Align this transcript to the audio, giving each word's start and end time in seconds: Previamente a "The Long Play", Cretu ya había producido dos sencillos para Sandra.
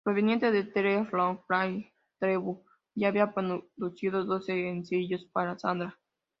Previamente 0.03 0.47
a 0.47 0.51
"The 0.51 1.05
Long 1.11 1.45
Play", 1.47 1.93
Cretu 2.19 2.65
ya 2.95 3.09
había 3.09 3.31
producido 3.35 4.25
dos 4.25 4.45
sencillos 4.47 5.25
para 5.31 5.59
Sandra. 5.59 5.95